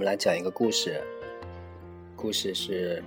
[0.00, 0.98] 我们来讲一个故事。
[2.16, 3.04] 故事是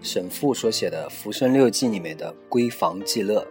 [0.00, 3.46] 沈复所写的《浮生六记》里面的《闺房记乐》。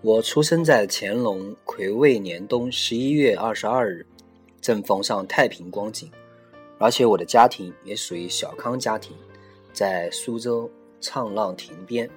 [0.00, 4.06] 我出生在乾隆癸未年冬十一月二十二日，
[4.60, 6.08] 正逢上太平光景，
[6.78, 9.16] 而且我的家庭也属于小康家庭，
[9.72, 10.70] 在苏州
[11.00, 12.08] 沧浪亭边，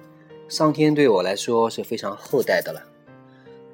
[0.48, 2.80] 上天对我来说是非常厚待的了。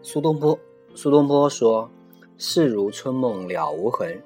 [0.00, 0.58] 苏东坡，
[0.94, 1.90] 苏东坡说
[2.38, 4.20] ：“事如春梦了无痕。”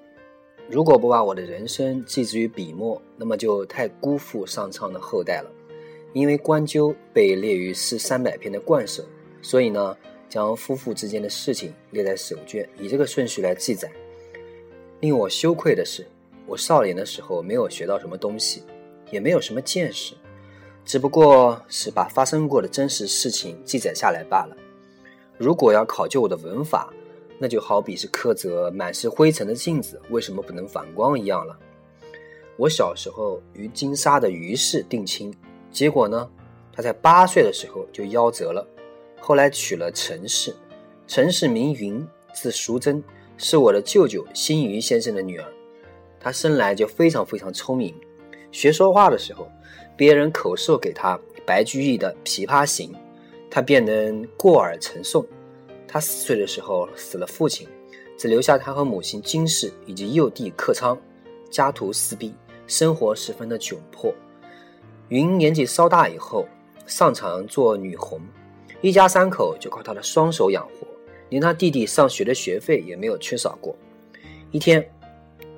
[0.68, 5.50] 如果不把我的人生寄之于笔墨，那么就太辜负上苍的厚待了。
[6.12, 9.02] 因为关鸠被列于诗三百篇的冠首。
[9.42, 9.96] 所以呢，
[10.28, 13.90] 将夫妇之间的事情列在首卷，以这个顺序来记载。
[15.00, 16.06] 令我羞愧的是，
[16.46, 18.62] 我少年的时候没有学到什么东西，
[19.10, 20.14] 也没有什么见识，
[20.84, 24.56] 只不过是把发生过的真实事情记载下来罢了。
[25.38, 26.92] 如果要考究我的文法，
[27.42, 31.58] 那就好比是苛责满是灰尘的镜子为什么不能反光一样了。
[32.58, 35.34] 我小时候与金沙的于氏定亲，
[35.72, 36.30] 结果呢，
[36.70, 38.66] 他在八岁的时候就夭折了。
[39.18, 40.54] 后来娶了陈氏，
[41.06, 43.02] 陈氏名云，字淑贞，
[43.38, 45.48] 是我的舅舅辛余先生的女儿。
[46.20, 47.94] 她生来就非常非常聪明，
[48.52, 49.50] 学说话的时候，
[49.96, 52.92] 别人口授给她白居易的《琵琶行》，
[53.50, 55.24] 她便能过耳成诵。
[55.92, 57.66] 他四岁的时候死了父亲，
[58.16, 60.96] 只留下他和母亲金氏以及幼弟克昌，
[61.50, 62.32] 家徒四壁，
[62.68, 64.14] 生活十分的窘迫。
[65.08, 66.46] 云年纪稍大以后，
[66.86, 68.20] 上场做女红。
[68.82, 70.86] 一家三口就靠他的双手养活，
[71.28, 73.74] 连他弟弟上学的学费也没有缺少过。
[74.52, 74.88] 一天，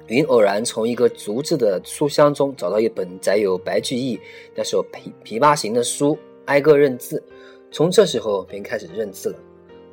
[0.06, 4.18] 云偶然从一个竹制的书箱中找到一本载有白居易
[4.54, 7.22] 那首《琵琵琶行》的书，挨个认字。
[7.70, 9.36] 从这时候便开始认字了。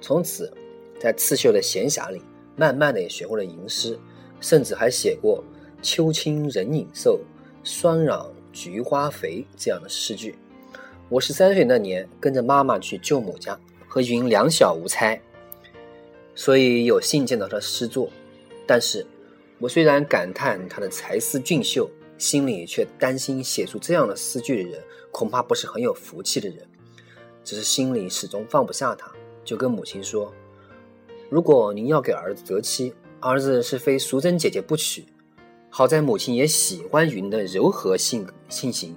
[0.01, 0.51] 从此，
[0.99, 2.21] 在刺绣的闲暇里，
[2.55, 3.99] 慢慢的也学会了吟诗，
[4.39, 5.43] 甚至还写过
[5.81, 7.19] “秋清人影瘦，
[7.63, 8.19] 霜染
[8.51, 10.35] 菊花肥”这样的诗句。
[11.09, 15.19] 我十三岁那年，跟着妈妈去舅母家，和云两小无猜，
[16.35, 18.09] 所以有幸见到他诗作。
[18.65, 19.05] 但是，
[19.59, 26.57] 我虽然感叹他的才思俊秀，心里却担心写出这样的诗句的人，恐怕不是很有福气的人。
[27.43, 29.11] 只是心里始终放不下他，
[29.49, 30.31] 就跟母亲说
[31.27, 35.03] ：“如果您要给儿子择妻，儿子是非淑贞姐姐不娶。”
[35.71, 38.95] 好在母亲也喜欢云的柔和性性情。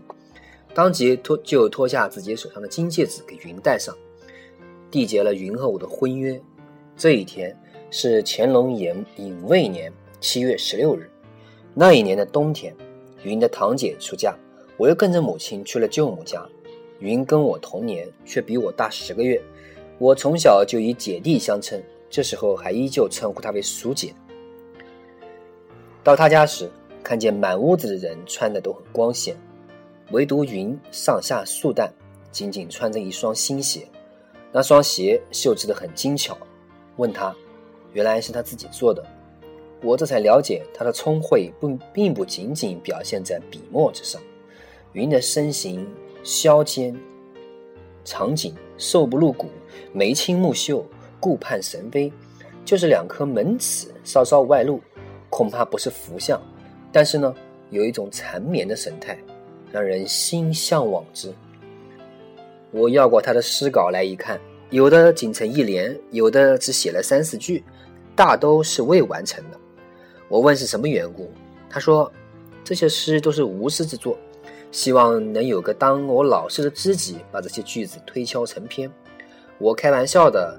[0.75, 3.97] 当即脱就脱下自己手上的金戒指给云戴上，
[4.91, 6.39] 缔结了云和我的婚约。
[6.99, 7.59] 这一天
[7.91, 11.11] 是乾隆延乙未年七月十六日。
[11.73, 12.77] 那一年的冬天，
[13.23, 14.37] 云的堂姐出嫁，
[14.77, 16.47] 我又跟着母亲去了舅母家。
[16.99, 19.43] 云跟我同年，却比我大十个月。
[19.99, 21.81] 我从小就以姐弟相称，
[22.11, 24.15] 这时候还依旧称呼她为叔姐。
[26.03, 26.71] 到她家时，
[27.03, 29.37] 看见满屋子的人穿的都很光鲜。
[30.11, 31.91] 唯独云上下素淡，
[32.31, 33.87] 仅仅穿着一双新鞋，
[34.51, 36.37] 那双鞋绣织的很精巧。
[36.97, 37.35] 问他，
[37.93, 39.03] 原来是他自己做的。
[39.83, 44.21] 我这才了解他的聪慧不并不仅仅表现在笔墨之上。
[44.93, 45.89] 云的身形
[46.23, 46.95] 削肩
[48.05, 49.49] 长颈，瘦不露骨，
[49.93, 50.85] 眉清目秀，
[51.21, 52.13] 顾盼神飞，
[52.65, 54.81] 就是两颗门齿稍稍外露，
[55.31, 56.41] 恐怕不是福相。
[56.91, 57.35] 但是呢，
[57.71, 59.19] 有一种缠绵的神态。
[59.73, 61.33] 让人心向往之。
[62.73, 67.65] 我要过他的诗稿来一看，有的仅成一联，有的只写了三四句，
[68.15, 69.59] 大都是未完成的。
[70.29, 71.31] 我问是什么缘故，
[71.71, 72.13] 他说
[72.63, 74.15] 这些诗都是无师之作，
[74.73, 78.91] 希望能有个当我老师的知己，把这些句子推敲成篇。
[79.59, 80.59] 我开玩笑的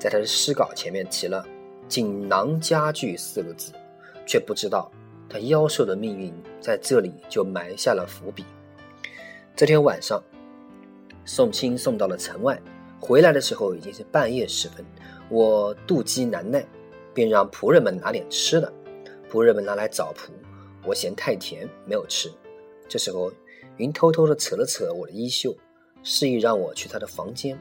[0.00, 1.46] 在他的诗稿前面提了
[1.88, 3.72] “锦囊佳句”四个字，
[4.26, 4.90] 却不知道。
[5.28, 8.44] 他夭寿的命运在这里就埋下了伏笔。
[9.56, 10.22] 这天晚上，
[11.24, 12.60] 送亲送到了城外，
[13.00, 14.84] 回来的时候已经是半夜时分。
[15.30, 16.66] 我妒饥难耐，
[17.14, 18.70] 便让仆人们拿点吃的。
[19.30, 20.32] 仆人们拿来枣脯，
[20.84, 22.30] 我嫌太甜，没有吃。
[22.86, 23.32] 这时候，
[23.78, 25.56] 云偷偷的扯了扯我的衣袖，
[26.02, 27.58] 示意让我去他的房间。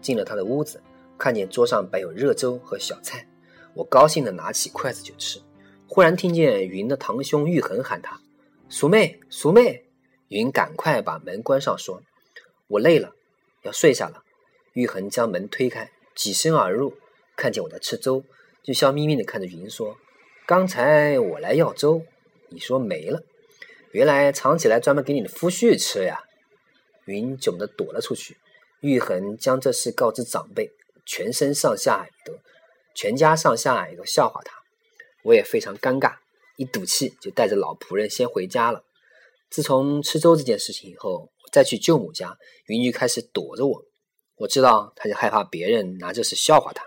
[0.00, 0.82] 进了他的屋子，
[1.16, 3.26] 看见桌上摆有热粥和小菜，
[3.74, 5.40] 我高兴的拿起筷子就吃。
[5.86, 8.20] 忽然听见云的堂兄玉衡喊他
[8.68, 9.84] ：“淑妹，淑妹！”
[10.28, 12.02] 云赶快把门关上，说
[12.66, 13.12] ：“我累了，
[13.62, 14.22] 要睡下了。”
[14.74, 16.94] 玉衡将门推开，挤身而入，
[17.36, 18.24] 看见我在吃粥，
[18.62, 19.96] 就笑眯眯的看着云说
[20.46, 22.02] ：“刚才我来要粥，
[22.48, 23.22] 你说没了，
[23.94, 26.20] 原来藏起来专门给你的夫婿吃呀。”
[27.06, 28.36] 云窘的躲了出去。
[28.80, 30.70] 玉衡将这事告知长辈，
[31.06, 32.34] 全身上下都
[32.94, 34.52] 全家上下也都笑话他，
[35.22, 36.16] 我也非常尴尬，
[36.56, 38.84] 一赌气就带着老仆人先回家了。
[39.48, 42.36] 自从吃粥这件事情以后，再去舅母家，
[42.66, 43.82] 云就开始躲着我。
[44.36, 46.84] 我知道他就害怕别人拿这事笑话他。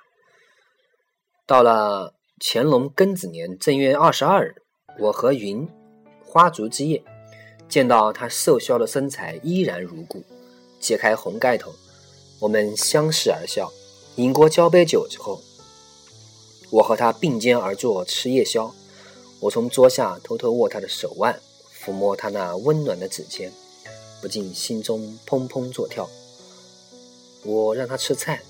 [1.46, 4.56] 到了乾隆庚子年正月二十二日，
[5.00, 5.68] 我和云
[6.28, 7.02] 花烛之夜，
[7.70, 10.22] 见到他瘦削的身材依然如故，
[10.80, 11.74] 揭开红盖头，
[12.40, 13.72] 我们相视而笑。
[14.18, 15.42] 饮过交杯酒之后，
[16.70, 18.74] 我和他并肩而坐吃夜宵。
[19.40, 21.40] 我从桌下偷偷握他的手腕，
[21.80, 23.52] 抚摸他那温暖的指尖，
[24.22, 26.10] 不禁心中砰砰作跳。
[27.44, 28.42] 我让他吃菜，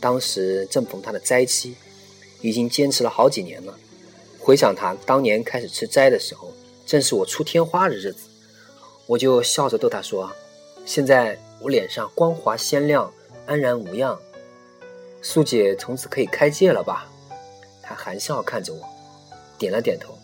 [0.00, 1.76] 当时正逢他的斋期，
[2.40, 3.78] 已经坚持了好几年了。
[4.40, 6.50] 回想他当年开始吃斋的时候，
[6.86, 8.28] 正是我出天花的日子，
[9.06, 10.30] 我就笑着逗他说
[10.86, 13.12] ：“现在我脸上光滑鲜亮，
[13.44, 14.16] 安然无恙，
[15.20, 17.10] 素姐从此可以开戒了吧？”
[17.82, 18.80] 他含笑看着我，
[19.58, 20.16] 点了点头。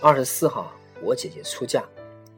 [0.00, 1.84] 二十四号，我姐姐出嫁。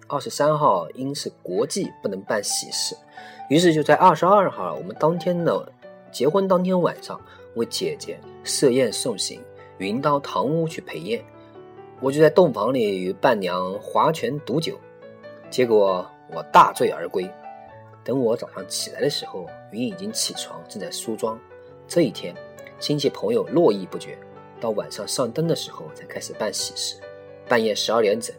[0.07, 2.95] 二十三号因是国际，不能办喜事，
[3.49, 5.73] 于是就在二十二号，我们当天的
[6.13, 7.19] 结婚当天晚上，
[7.55, 9.43] 为姐姐设宴送行，
[9.79, 11.25] 云到堂屋去陪宴，
[12.05, 14.79] 我就在洞房里与伴娘划拳赌酒，
[15.49, 17.27] 结果我大醉而归。
[18.05, 21.41] 等我早上起来的时候，云已经起床，正在梳妆。
[21.89, 22.37] 这一天，
[22.79, 24.19] 亲戚朋友络绎不绝，
[24.61, 27.01] 到晚上上灯的时候才开始办喜事，
[27.49, 28.37] 半夜十二点整。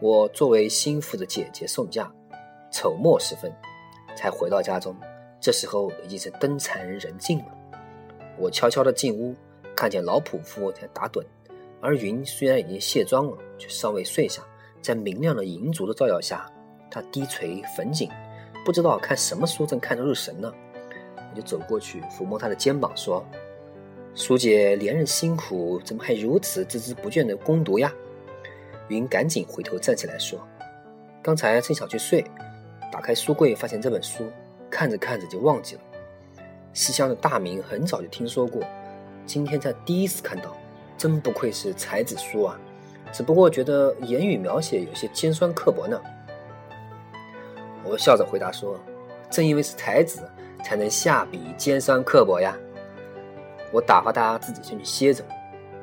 [0.00, 2.12] 我作为心腹的姐姐送嫁，
[2.70, 3.50] 丑末时分
[4.14, 4.94] 才回到家中。
[5.40, 7.46] 这时候已经是灯残人静了。
[8.36, 9.34] 我悄悄地进屋，
[9.74, 11.24] 看见老仆妇在打盹，
[11.80, 14.42] 而云虽然已经卸妆了，却尚未睡下。
[14.80, 16.50] 在明亮的银烛的照耀下，
[16.90, 18.08] 她低垂粉颈，
[18.64, 20.52] 不知道看什么书，正看得入神呢。
[21.16, 23.24] 我就走过去抚摸她的肩膀，说
[24.14, 27.92] ：“苏姐连日辛苦，怎么还如此孜孜不倦地攻读呀？”
[28.88, 30.40] 云赶紧回头站起来说
[31.22, 32.24] ：“刚才正想去睡，
[32.90, 34.24] 打开书柜发现这本书，
[34.70, 35.82] 看着看着就忘记了。
[36.72, 38.62] 西厢的大名很早就听说过，
[39.26, 40.56] 今天才第一次看到，
[40.98, 42.60] 真不愧是才子书啊！
[43.12, 45.98] 只不过觉得言语描写有些尖酸刻薄呢。”
[47.84, 48.78] 我笑着回答说
[49.30, 50.28] ：“正因为是才子，
[50.62, 52.54] 才能下笔尖酸刻薄呀。”
[53.72, 55.24] 我打发他自己先去歇着，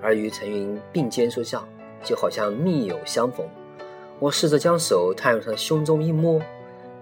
[0.02, 1.68] 而与陈云并肩说笑。
[2.04, 3.44] 就好像密友相逢，
[4.20, 6.40] 我试着将手探入他的胸中一摸，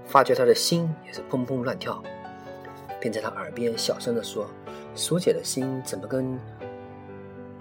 [0.05, 2.01] 发觉他的心也是砰砰乱跳，
[3.01, 4.47] 便在他耳边小声地说
[4.95, 6.39] ：“苏姐的心怎么跟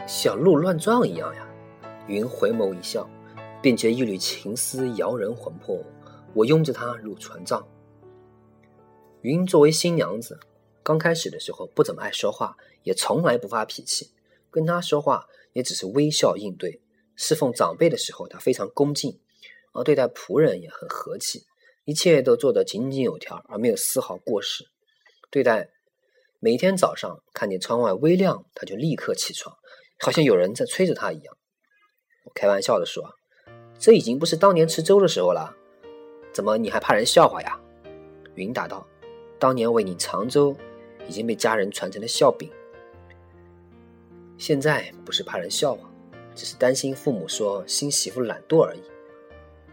[0.07, 1.49] 小鹿乱撞一样呀？”
[2.09, 3.09] 云回眸一笑，
[3.63, 5.83] 便觉一缕情丝摇人魂魄。
[6.35, 7.67] 我拥着她入船帐。
[9.21, 10.41] 云作为新娘子，
[10.83, 14.11] 刚开始的时候不怎么爱说话，也从来不发脾气，
[14.51, 16.81] 跟她说话也只是微笑应对。
[17.15, 19.21] 侍奉长辈的时候，她非常恭敬，
[19.73, 21.47] 而对待仆人也很和气，
[21.85, 24.67] 一切都做得井井有条，而没有丝毫过失。
[25.31, 25.71] 对待
[26.41, 29.57] 每天早上看见窗外微亮，他就立刻起床，
[30.05, 31.37] 好像有人在催着他一样。
[32.25, 33.05] 我开玩笑的说
[33.79, 35.55] ：“这已经不是当年吃粥的时候了，
[36.33, 37.57] 怎么你还怕人笑话呀？”
[38.35, 38.85] 云答道
[39.39, 40.57] ：“当年为你尝粥，
[41.07, 42.51] 已经被家人传成了笑柄，
[44.37, 45.89] 现在不是怕人笑话。”
[46.35, 48.81] 只是担心父母说新媳妇懒惰而已。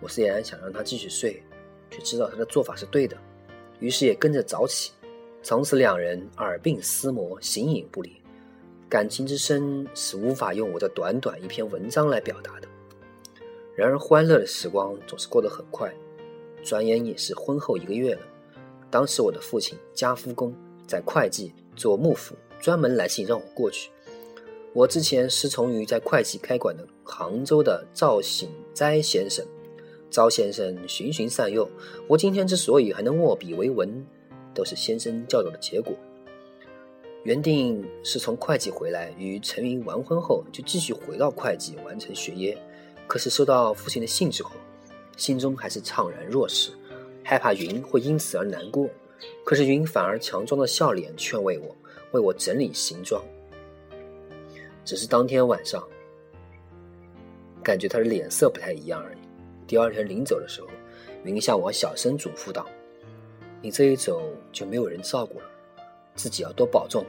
[0.02, 1.42] 我虽然想让她继续睡，
[1.90, 3.18] 却知道她的做法是对的，
[3.80, 4.92] 于是也跟着早起。
[5.42, 8.22] 从此两人耳鬓厮磨，形影不离，
[8.90, 12.68] 感情之深是无法用我的短短一篇文章来表达的。
[13.76, 15.94] 然而欢乐的时光总是过得很快，
[16.64, 18.22] 转眼也是婚后一个月了。
[18.90, 20.52] 当时我的父亲家夫公
[20.88, 23.92] 在会稽做幕府，专门来信让我过去。
[24.74, 29.46] 我之前师从于在会稽开馆的杭州的赵醒斋先生，
[30.10, 31.70] 赵先生循循善诱，
[32.08, 34.04] 我今天之所以还能握笔为文，
[34.54, 35.94] 都是先生教导的结果。
[37.24, 42.58] 原定是从会稽回来与陈云完婚后就继续回到会稽完成学业，
[43.08, 44.52] 可是收到父亲的信之后，
[45.18, 46.72] 心中还是怅然若失，
[47.24, 48.90] 害怕云会因此而难过。
[49.44, 51.76] 可是云反而强装的笑脸劝慰我，
[52.12, 53.22] 为我整理行装。
[54.86, 55.86] 只是当天晚上，
[57.62, 59.18] 感觉他的脸色不太一样而已。
[59.68, 60.68] 第二天临走的时候，
[61.26, 62.66] 云向我小声嘱咐道
[63.62, 64.24] ：“你这一走
[64.54, 65.46] 就没有人照顾了，
[66.20, 67.06] 自己要多保重。”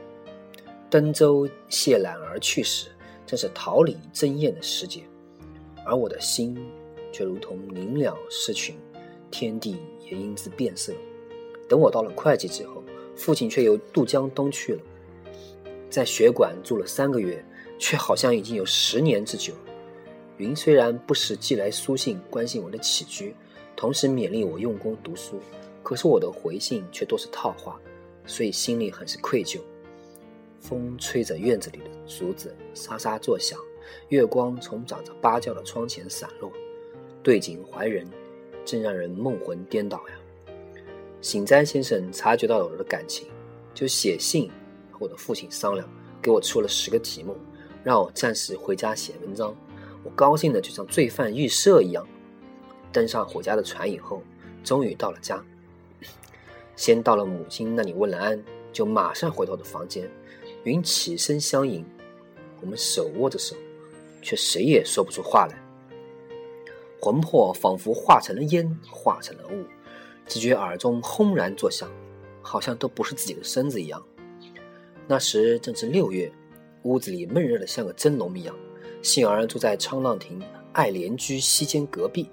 [0.89, 2.87] 登舟谢揽而去时，
[3.25, 5.03] 正是桃李争艳的时节，
[5.85, 6.57] 而我的心
[7.11, 8.77] 却如同林鸟失群，
[9.29, 9.77] 天地
[10.09, 10.93] 也因之变色。
[11.67, 12.83] 等我到了会稽之后，
[13.15, 14.81] 父亲却又渡江东去了。
[15.89, 17.43] 在学馆住了三个月，
[17.77, 19.53] 却好像已经有十年之久。
[20.37, 23.35] 云虽然不时寄来书信，关心我的起居，
[23.75, 25.39] 同时勉励我用功读书，
[25.83, 27.79] 可是我的回信却多是套话，
[28.25, 29.59] 所以心里很是愧疚。
[30.59, 33.57] 风吹着院子里的竹子沙沙作响，
[34.09, 36.51] 月光从长着芭蕉的窗前散落，
[37.23, 38.07] 对景怀人，
[38.63, 40.15] 真让人梦魂颠倒呀。
[41.19, 43.27] 醒斋先生察觉到了我的感情，
[43.73, 44.49] 就写信
[44.91, 45.87] 和我的父亲商量，
[46.21, 47.35] 给我出了十个题目，
[47.83, 49.55] 让我暂时回家写文章。
[50.03, 52.07] 我高兴的就像罪犯预设一样，
[52.91, 54.21] 登上回家的船以后，
[54.63, 55.43] 终于到了家。
[56.81, 60.09] 先到了母亲那里问了安，就马上回到了房间。
[60.63, 61.85] 云起身相迎，
[62.59, 63.55] 我们手握着手，
[64.19, 65.63] 却谁也说不出话来。
[66.99, 69.63] 魂魄仿佛化成了烟，化成了雾，
[70.25, 71.87] 只觉耳中轰然作响，
[72.41, 74.03] 好像都不是自己的身子一样。
[75.07, 76.31] 那时正是六月，
[76.81, 78.55] 屋子里闷热的像个蒸笼一样。
[79.03, 80.41] 幸而住在沧浪亭
[80.73, 82.27] 爱莲居西间隔壁。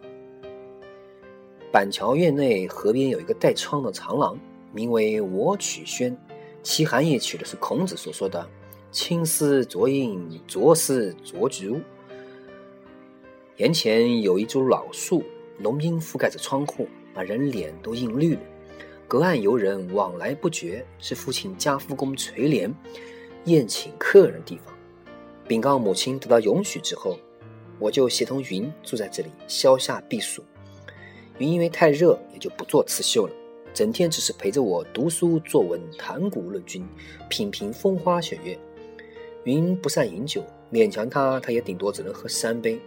[1.71, 4.39] 板桥院内河边有一个带窗的长廊，
[4.73, 6.17] 名为我曲轩，
[6.63, 8.49] 其含义取的是孔子所说的
[8.91, 11.79] “青丝浊影，浊丝浊竹”。
[13.59, 15.23] 檐前有一株老树，
[15.59, 18.41] 浓荫覆盖着窗户，把人脸都映绿了。
[19.07, 22.75] 隔岸游人往来不绝，是父亲家夫公垂帘
[23.45, 24.75] 宴请客人的地方。
[25.47, 27.19] 禀告母亲得到允许之后，
[27.79, 30.43] 我就协同云住在这里消夏避暑。
[31.39, 33.33] 云因为太热，也就不做刺绣了，
[33.73, 36.87] 整天只是陪着我读书作文、谈古论今、
[37.29, 38.59] 品评风花雪月。
[39.45, 42.79] 云不善饮酒，勉强他，他也顶多只能喝三杯。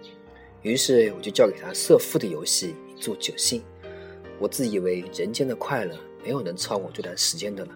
[0.62, 3.64] 于是我就教给他射父的游戏，以助酒兴。
[4.38, 7.72] 我自以为人间的快乐没有能超过这段时间的了。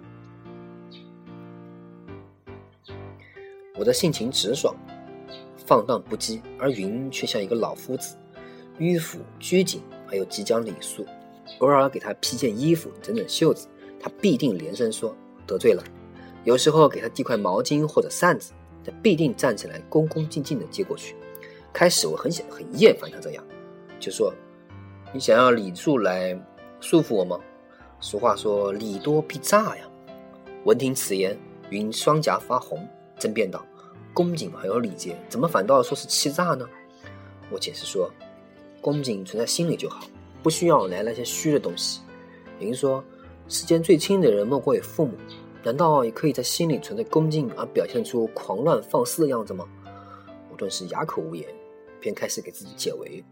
[3.78, 4.76] 我的性情直爽、
[5.66, 8.16] 放荡不羁，而云却像一个老夫子，
[8.78, 11.06] 迂腐拘谨，还有即将礼数。
[11.60, 13.68] 偶尔给他披件衣服、整整袖子，
[14.00, 15.84] 他必定连声说得罪了。
[16.44, 18.52] 有时候给他递块毛巾或者扇子，
[18.84, 21.16] 他必定站起来恭恭敬敬地接过去。
[21.72, 23.44] 开始我很想很厌烦他这样，
[24.00, 24.34] 就说
[25.14, 26.40] ：“你想要礼数来
[26.80, 27.40] 束缚我吗？”
[28.00, 29.90] 俗话说：“礼多必诈呀。”
[30.66, 31.38] 闻听此言，
[31.70, 32.88] 云双颊发红。
[33.18, 33.66] 争辩道
[34.14, 36.68] ：“恭敬还有礼节，怎么反倒说是欺诈呢？”
[37.52, 38.12] 我解释说
[38.86, 40.06] ：“恭敬存在心里就好，
[40.44, 42.02] 不需要来那些虚的东西。”
[42.60, 43.04] 您说
[43.50, 45.14] ：“世间最亲的人莫过于父母，
[45.64, 49.68] 难道也可以在心里存在恭敬而表现出狂乱放肆的样子吗？”
[50.52, 51.50] 我顿时哑口无言，
[52.00, 53.26] 便开始给自己解围，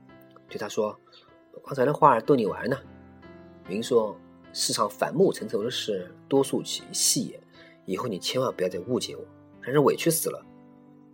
[0.49, 0.99] 对他说
[1.53, 2.75] ：“我刚才的话逗你玩呢。”
[3.69, 4.17] 云说
[4.53, 7.39] ：“世上反目成仇的事，多数起于戏言，
[7.85, 9.23] 以后你千万不要再误解我。”
[9.61, 10.43] 让人委屈死了，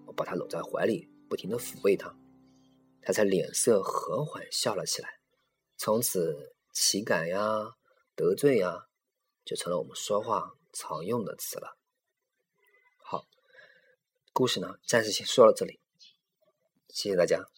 [0.05, 2.09] 我把他搂在怀里，不停的抚慰他，
[3.01, 5.19] 他才脸色和缓笑了起来。
[5.77, 7.75] 从此，岂敢呀，
[8.15, 8.87] 得罪呀，
[9.45, 11.77] 就成了我们说话常用的词了。
[12.97, 13.25] 好，
[14.33, 15.79] 故事呢，暂时先说到这里，
[16.89, 17.49] 谢谢大家。